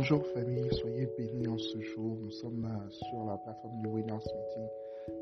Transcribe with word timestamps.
Bonjour 0.00 0.24
famille, 0.28 0.66
soyez 0.80 1.06
bénis 1.18 1.46
en 1.46 1.58
ce 1.58 1.78
jour. 1.78 2.16
Nous 2.22 2.30
sommes 2.30 2.64
euh, 2.64 2.90
sur 2.90 3.22
la 3.26 3.36
plateforme 3.36 3.82
du 3.82 3.86
Winners 3.86 4.14
Meeting, 4.14 4.68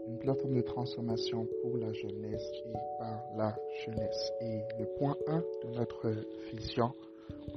une 0.07 0.19
plateforme 0.21 0.55
de 0.55 0.61
transformation 0.61 1.49
pour 1.61 1.79
la 1.79 1.93
jeunesse 1.93 2.49
et 2.65 2.73
par 3.01 3.25
la 3.37 3.57
jeunesse. 3.85 4.33
Et 4.41 4.61
le 4.79 4.87
point 4.97 5.17
1 5.27 5.39
de 5.39 5.77
notre 5.77 6.15
vision, 6.53 6.93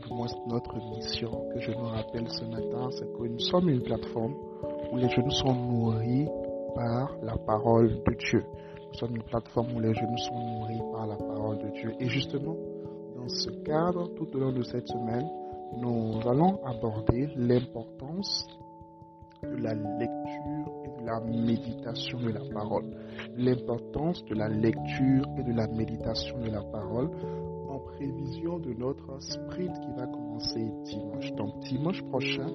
ou 0.10 0.16
moins 0.16 0.26
notre 0.48 0.76
mission, 0.98 1.48
que 1.54 1.60
je 1.60 1.72
nous 1.74 1.90
rappelle 1.90 2.28
ce 2.28 2.44
matin, 2.46 2.90
c'est 2.98 3.06
que 3.14 3.28
nous 3.28 3.40
sommes 3.40 3.70
une 3.70 3.84
plateforme 3.84 4.34
où 4.92 4.98
les 4.98 5.10
jeunes 5.10 5.30
sont 5.30 5.54
nourris 5.54 6.28
par 6.74 7.16
la 7.22 7.38
parole 7.38 8.02
de 8.04 8.14
Dieu. 8.16 8.44
Nous 8.88 8.98
sommes 8.98 9.16
une 9.16 9.24
plateforme 9.26 9.76
où 9.76 9.80
les 9.80 9.94
jeunes 9.94 10.18
sont 10.18 10.40
nourris 10.40 10.82
par 10.92 11.06
la 11.06 11.18
parole 11.18 11.60
de 11.60 11.70
Dieu. 11.70 11.94
Et 12.00 12.10
justement, 12.10 12.58
dans 13.16 13.30
ce 13.30 13.52
cadre, 13.64 14.10
tout 14.16 14.36
au 14.36 14.40
long 14.40 14.54
de 14.54 14.64
cette 14.64 14.88
semaine, 14.88 15.30
nous 15.78 16.20
allons 16.28 16.60
aborder 16.66 17.28
l'importance 17.36 18.46
de 19.44 19.56
la 19.58 19.74
lecture 19.74 20.72
et 20.86 21.02
de 21.02 21.06
la 21.06 21.20
méditation 21.22 22.20
de 22.20 22.30
la 22.30 22.42
parole. 22.54 22.86
L'importance 23.38 24.24
de 24.26 24.36
la 24.36 24.48
lecture 24.50 25.26
et 25.38 25.44
de 25.44 25.54
la 25.54 25.68
méditation 25.68 26.40
de 26.40 26.50
la 26.50 26.62
parole 26.62 27.10
en 27.70 27.80
prévision 27.80 28.60
de 28.60 28.74
notre 28.74 29.20
sprint 29.22 29.80
qui 29.80 29.92
va 29.98 30.08
commencer 30.08 30.72
dimanche. 30.84 31.32
Donc 31.34 31.60
dimanche 31.62 32.02
prochain, 32.04 32.48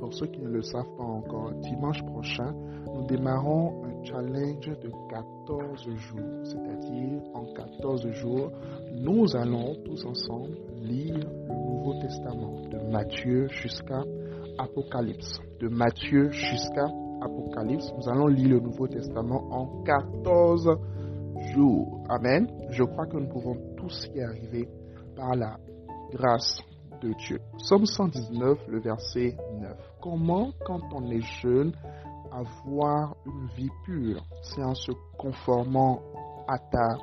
pour 0.00 0.12
ceux 0.14 0.26
qui 0.26 0.40
ne 0.40 0.48
le 0.48 0.62
savent 0.62 0.96
pas 0.96 1.04
encore, 1.04 1.52
dimanche 1.60 2.02
prochain, 2.06 2.54
nous 2.92 3.06
démarrons 3.06 3.84
un 3.84 4.04
challenge 4.04 4.66
de 4.66 4.90
14 5.10 5.88
jours. 5.96 6.20
C'est-à-dire, 6.44 7.22
en 7.34 7.44
14 7.52 8.08
jours, 8.10 8.50
nous 8.92 9.36
allons 9.36 9.76
tous 9.84 10.04
ensemble 10.04 10.56
lire 10.82 11.14
le 11.14 11.54
Nouveau 11.54 11.94
Testament, 12.00 12.61
de 12.72 12.78
Matthieu 12.90 13.48
jusqu'à 13.48 14.02
Apocalypse. 14.58 15.40
De 15.60 15.68
Matthieu 15.68 16.30
jusqu'à 16.30 16.86
Apocalypse, 17.20 17.92
nous 17.96 18.08
allons 18.08 18.26
lire 18.26 18.50
le 18.50 18.60
Nouveau 18.60 18.88
Testament 18.88 19.44
en 19.50 19.82
14 19.84 20.70
jours. 21.54 22.04
Amen. 22.08 22.48
Je 22.70 22.82
crois 22.84 23.06
que 23.06 23.16
nous 23.18 23.28
pouvons 23.28 23.56
tous 23.76 24.08
y 24.14 24.22
arriver 24.22 24.68
par 25.14 25.36
la 25.36 25.58
grâce 26.12 26.62
de 27.02 27.12
Dieu. 27.26 27.38
Somme 27.58 27.84
119, 27.84 28.58
le 28.68 28.80
verset 28.80 29.36
9. 29.60 29.76
Comment, 30.00 30.50
quand 30.64 30.80
on 30.94 31.10
est 31.10 31.20
jeune, 31.42 31.72
avoir 32.32 33.16
une 33.26 33.48
vie 33.56 33.70
pure? 33.84 34.22
C'est 34.42 34.62
en 34.62 34.74
se 34.74 34.92
conformant 35.18 36.00
à 36.48 36.58
ta 36.58 36.96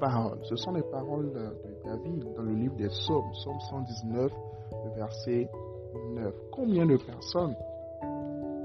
parole. 0.00 0.40
Ce 0.44 0.56
sont 0.56 0.72
les 0.72 0.82
paroles 0.82 1.32
de 1.32 1.56
David 1.84 2.34
dans 2.34 2.42
le 2.42 2.54
livre 2.54 2.76
des 2.76 2.88
Psaumes, 2.88 3.30
Psaume 3.32 3.60
119, 3.70 4.32
le 4.32 4.61
verset 4.96 5.48
9. 6.14 6.34
Combien 6.52 6.86
de 6.86 6.96
personnes, 6.96 7.54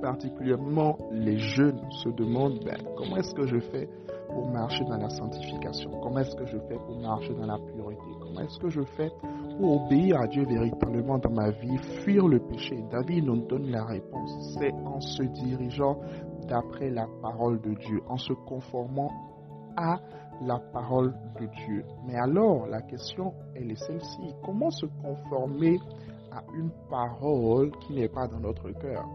particulièrement 0.02 0.97
les 1.11 1.38
jeunes, 1.38 1.81
se 2.03 2.09
demandent 2.09 2.59
ben, 2.64 2.78
comment 2.95 3.17
est-ce 3.17 3.34
que 3.34 3.45
je 3.47 3.59
fais 3.59 3.88
pour 4.28 4.47
marcher 4.50 4.84
dans 4.86 4.97
la 4.97 5.09
sanctification? 5.09 5.89
Comment 6.02 6.19
est-ce 6.19 6.36
que 6.36 6.45
je 6.45 6.58
fais 6.67 6.75
pour 6.75 6.95
marcher 7.00 7.34
dans 7.34 7.45
la 7.47 7.58
pureté? 7.58 7.97
Comment 8.19 8.42
est-ce 8.42 8.59
que 8.59 8.69
je 8.69 8.81
fais 8.95 9.11
pour 9.58 9.86
obéir 9.86 10.19
à 10.19 10.28
Dieu 10.28 10.45
véritablement 10.45 11.17
dans 11.17 11.31
ma 11.31 11.50
vie, 11.50 11.78
fuir 12.03 12.28
le 12.28 12.39
péché? 12.39 12.84
David 12.91 13.25
nous 13.25 13.47
donne 13.47 13.72
la 13.72 13.86
réponse. 13.86 14.58
C'est 14.59 14.73
en 14.86 15.00
se 15.00 15.23
dirigeant 15.23 15.97
d'après 16.47 16.89
la 16.89 17.08
parole 17.22 17.59
de 17.62 17.73
Dieu, 17.73 18.02
en 18.08 18.17
se 18.17 18.34
conformant 18.34 19.12
à 19.75 20.00
la 20.41 20.59
parole 20.59 21.14
de 21.39 21.47
Dieu. 21.66 21.84
Mais 22.06 22.16
alors, 22.16 22.67
la 22.67 22.81
question, 22.81 23.34
elle 23.56 23.72
est 23.72 23.84
celle-ci. 23.88 24.36
Comment 24.45 24.69
se 24.69 24.86
conformer 25.02 25.80
à 26.38 26.43
une 26.55 26.69
parole 26.89 27.71
qui 27.81 27.93
n'est 27.93 28.09
pas 28.09 28.27
dans 28.27 28.39
notre 28.39 28.69
cœur 28.72 29.06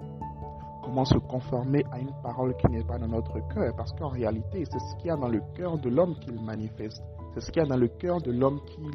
Comment 0.82 1.04
se 1.04 1.16
conformer 1.18 1.84
à 1.92 2.00
une 2.00 2.10
parole 2.24 2.56
qui 2.56 2.66
n'est 2.68 2.82
pas 2.82 2.98
dans 2.98 3.06
notre 3.06 3.38
cœur? 3.54 3.72
Parce 3.76 3.92
qu'en 3.92 4.08
réalité, 4.08 4.64
c'est 4.64 4.80
ce 4.80 4.96
qu'il 4.96 5.06
y 5.06 5.10
a 5.10 5.16
dans 5.16 5.28
le 5.28 5.40
cœur 5.54 5.78
de 5.78 5.88
l'homme 5.88 6.16
qu'il 6.18 6.42
manifeste. 6.42 7.00
C'est 7.34 7.40
ce 7.40 7.52
qu'il 7.52 7.62
y 7.62 7.64
a 7.64 7.68
dans 7.68 7.76
le 7.76 7.86
cœur 7.86 8.20
de 8.20 8.32
l'homme 8.32 8.60
qu'il 8.66 8.90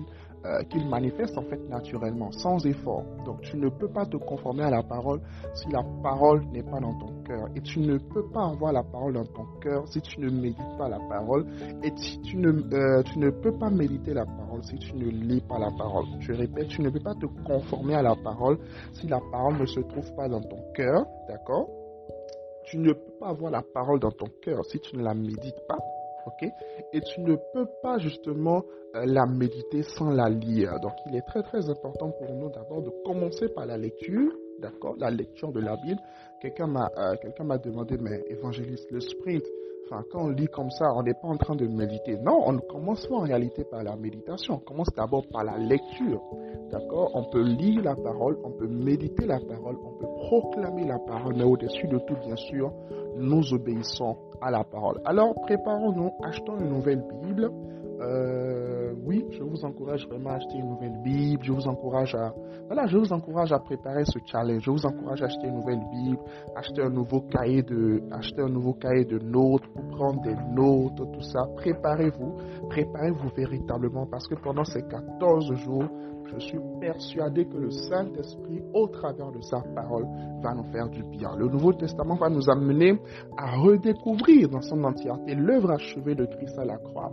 euh, 0.47 0.63
qu'il 0.63 0.88
manifeste 0.88 1.38
en 1.38 1.41
fait 1.44 1.59
naturellement, 1.69 2.31
sans 2.31 2.66
effort. 2.66 3.03
Donc 3.25 3.41
tu 3.41 3.58
ne 3.58 3.68
peux 3.69 3.90
pas 3.90 4.06
te 4.06 4.16
conformer 4.18 4.63
à 4.63 4.69
la 4.69 4.81
parole 4.84 5.19
si 5.53 5.69
la 5.69 5.84
parole 6.02 6.46
n'est 6.53 6.63
pas 6.63 6.80
dans 6.80 6.97
ton 6.97 7.22
cœur. 7.24 7.47
Et 7.56 7.62
tu 7.62 7.80
ne 7.80 7.97
peux 7.97 8.25
pas 8.30 8.46
avoir 8.46 8.72
la 8.72 8.84
parole 8.84 9.13
dans 9.13 9.25
ton 9.25 9.46
cœur 9.62 9.88
si 9.90 10.02
tu 10.02 10.22
ne 10.22 10.30
médites 10.30 10.78
pas 10.78 10.88
la 10.88 11.00
parole. 11.09 11.46
Et 11.84 11.91
si 11.97 12.22
tu 12.22 12.38
ne, 12.38 12.50
euh, 12.50 13.03
tu 13.03 13.19
ne 13.19 13.30
peux 13.30 13.58
pas 13.58 13.69
méditer 13.69 14.13
la 14.13 14.25
parole 14.25 14.63
si 14.63 14.78
tu 14.78 14.96
ne 14.96 15.09
lis 15.09 15.41
pas 15.41 15.59
la 15.59 15.72
parole. 15.78 16.06
Je 16.19 16.31
répète, 16.34 16.68
tu 16.69 16.81
ne 16.81 16.90
peux 16.90 17.00
pas 17.02 17.16
te 17.16 17.25
conformer 17.46 17.96
à 17.96 18.02
la 18.02 18.16
parole 18.16 18.58
si 18.94 19.08
la 19.08 19.19
parole 19.31 19.58
ne 19.59 19.66
se 19.66 19.81
trouve 19.81 20.14
pas 20.16 20.29
dans 20.29 20.41
ton 20.41 20.59
cœur. 20.74 21.06
D'accord? 21.28 21.68
Tu 22.66 22.78
ne 22.78 22.94
peux 22.94 23.14
pas 23.19 23.29
avoir 23.29 23.52
la 23.52 23.62
parole 23.62 24.00
dans 24.00 24.12
ton 24.12 24.28
cœur 24.41 24.66
si 24.66 24.79
tu 24.79 24.96
ne 24.97 25.03
la 25.03 25.14
médites 25.14 25.62
pas. 25.68 25.78
Ok? 26.28 26.50
Et 26.94 27.02
tu 27.02 27.22
ne 27.22 27.36
peux 27.54 27.68
pas 27.82 27.98
justement 27.98 28.64
euh, 28.96 29.06
la 29.06 29.26
méditer 29.26 29.84
sans 29.84 30.10
la 30.12 30.30
lire. 30.30 30.80
Donc 30.82 30.94
il 31.08 31.16
est 31.16 31.22
très 31.22 31.42
très 31.44 31.70
important 31.70 32.12
pour 32.12 32.34
nous 32.34 32.50
d'abord 32.50 32.82
de 32.84 32.92
commencer 33.06 33.48
par 33.50 33.66
la 33.66 33.78
lecture, 33.78 34.32
d'accord, 34.60 34.96
la 35.00 35.10
lecture 35.10 35.52
de 35.52 35.60
la 35.60 35.76
Bible. 35.78 36.00
Quelqu'un 36.42 36.68
m'a 36.68 36.92
euh, 36.98 37.16
quelqu'un 37.22 37.44
m'a 37.44 37.58
demandé 37.58 37.98
mais 38.00 38.24
évangéliste 38.30 38.92
le 38.92 39.00
sprint. 39.00 39.44
Quand 39.90 40.03
on 40.16 40.28
lit 40.30 40.48
comme 40.48 40.70
ça, 40.70 40.94
on 40.94 41.03
n'est 41.03 41.14
pas 41.14 41.28
en 41.30 41.38
train 41.38 41.56
de 41.56 41.66
méditer. 41.66 42.18
Non, 42.18 42.42
on 42.46 42.53
ne 42.53 42.59
commence 42.59 43.08
pas 43.08 43.16
en 43.16 43.22
réalité 43.22 43.64
par 43.64 43.84
la 43.84 43.96
méditation. 43.96 44.56
On 44.56 44.59
commence 44.59 44.90
d'abord 44.96 45.25
par 45.31 45.46
la 45.46 45.58
lecture. 45.58 46.22
D'accord? 46.72 47.12
On 47.14 47.24
peut 47.30 47.44
lire 47.44 47.84
la 47.84 47.96
parole, 47.96 48.38
on 48.44 48.52
peut 48.52 48.68
méditer 48.68 49.26
la 49.26 49.40
parole, 49.40 49.78
on 49.84 49.97
peut 49.97 50.08
proclamer 50.28 50.86
la 50.86 51.00
parole, 51.00 51.36
mais 51.38 51.46
au-dessus 51.46 51.88
de 51.88 52.00
tout, 52.00 52.16
bien 52.26 52.36
sûr, 52.36 52.72
nous 53.18 53.53
obéissons 53.53 54.18
à 54.42 54.52
la 54.52 54.64
parole. 54.64 55.00
Alors, 55.06 55.34
préparons-nous, 55.42 56.12
achetons 56.24 56.58
une 56.59 56.70
nouvelle 56.70 57.03
Bible. 57.24 57.50
Euh, 58.00 58.94
oui, 59.06 59.25
je 59.31 59.44
vous 59.44 59.66
encourage 59.66 60.08
vraiment 60.08 60.31
à 60.31 60.35
acheter 60.35 60.58
une 60.58 60.69
nouvelle 60.69 60.97
Bible. 61.03 61.44
Je 61.44 61.52
vous 61.52 61.68
encourage 61.68 62.13
à, 62.16 62.34
voilà, 62.68 62.85
je 62.88 62.97
vous 62.97 63.12
encourage 63.12 63.52
à 63.52 63.59
préparer 63.59 64.06
ce 64.06 64.19
challenge. 64.25 64.63
Je 64.63 64.72
vous 64.72 64.85
encourage 64.85 65.22
à 65.22 65.25
acheter 65.25 65.47
une 65.47 65.56
nouvelle 65.56 65.81
Bible, 65.91 66.19
acheter 66.56 66.81
un 66.84 66.90
nouveau 66.90 67.22
cahier 67.22 67.63
de, 67.63 68.02
acheter 68.12 68.41
un 68.41 68.50
nouveau 68.50 68.74
cahier 68.74 69.06
de 69.06 69.19
notes 69.19 69.66
pour 69.74 69.88
prendre 69.97 70.22
des 70.22 70.35
notes, 70.53 71.12
tout 71.12 71.22
ça. 71.22 71.47
Préparez-vous, 71.56 72.34
préparez-vous 72.69 73.30
véritablement 73.35 74.06
parce 74.06 74.28
que 74.28 74.35
pendant 74.35 74.64
ces 74.64 74.84
14 74.84 75.53
jours, 75.56 75.85
je 76.34 76.40
suis 76.40 76.59
persuadé 76.79 77.46
que 77.46 77.58
le 77.58 77.72
Saint-Esprit, 77.72 78.62
au 78.74 78.88
travers 78.88 79.31
de 79.31 79.41
sa 79.41 79.62
parole, 79.75 80.06
va 80.41 80.53
nous 80.53 80.66
faire 80.72 80.90
du 80.90 81.03
bien. 81.03 81.35
Le 81.38 81.47
Nouveau 81.47 81.74
Testament 81.74 82.16
va 82.16 82.29
nous 82.29 82.50
amener 82.50 83.00
à 83.38 83.58
redécouvrir 83.58 84.50
dans 84.50 84.62
son 84.62 84.84
entièreté 84.84 85.35
l'œuvre 85.35 85.72
achevée 85.72 86.16
de 86.16 86.25
Christ 86.25 86.58
à 86.59 86.66
la 86.66 86.78
croix, 86.78 87.12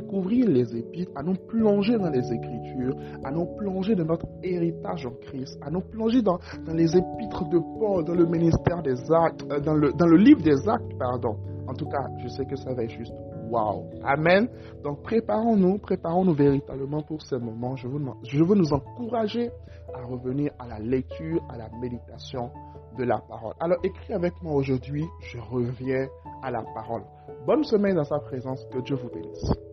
les 0.00 0.76
épîtres, 0.76 1.12
à 1.14 1.22
nous 1.22 1.34
plonger 1.34 1.98
dans 1.98 2.10
les 2.10 2.32
Écritures, 2.32 2.96
à 3.24 3.30
nous 3.30 3.46
plonger 3.56 3.94
dans 3.94 4.04
notre 4.04 4.26
héritage 4.42 5.06
en 5.06 5.12
Christ, 5.22 5.58
à 5.62 5.70
nous 5.70 5.80
plonger 5.80 6.22
dans, 6.22 6.38
les 6.72 6.96
épîtres 6.96 7.48
de 7.48 7.58
Paul, 7.78 8.04
dans 8.04 8.14
le 8.14 8.26
ministère 8.26 8.82
des 8.82 8.98
actes, 9.10 9.44
euh, 9.50 9.60
dans 9.60 9.74
le, 9.74 9.92
dans 9.92 10.06
le 10.06 10.16
livre 10.16 10.42
des 10.42 10.68
actes, 10.68 10.98
pardon. 10.98 11.36
En 11.66 11.74
tout 11.74 11.86
cas, 11.86 12.06
je 12.18 12.28
sais 12.28 12.44
que 12.46 12.56
ça 12.56 12.72
va 12.72 12.84
être 12.84 12.90
juste 12.90 13.12
Wow. 13.50 13.86
Amen. 14.04 14.46
Donc 14.84 15.02
préparons-nous, 15.02 15.78
préparons-nous 15.78 16.34
véritablement 16.34 17.02
pour 17.02 17.22
ce 17.22 17.34
moment. 17.34 17.76
Je 17.76 17.88
veux, 17.88 18.00
je 18.24 18.44
veux 18.44 18.54
nous 18.54 18.72
encourager 18.74 19.50
à 19.94 20.04
revenir 20.04 20.52
à 20.58 20.66
la 20.68 20.78
lecture, 20.78 21.42
à 21.48 21.56
la 21.56 21.68
méditation 21.80 22.50
de 22.98 23.04
la 23.04 23.18
parole. 23.18 23.54
Alors 23.58 23.78
écris 23.82 24.12
avec 24.12 24.34
moi 24.42 24.52
aujourd'hui, 24.54 25.04
je 25.32 25.38
reviens 25.38 26.08
à 26.42 26.50
la 26.50 26.62
parole. 26.74 27.02
Bonne 27.46 27.64
semaine 27.64 27.94
dans 27.94 28.04
sa 28.04 28.18
présence, 28.18 28.66
que 28.70 28.80
Dieu 28.80 28.96
vous 28.96 29.08
bénisse. 29.08 29.67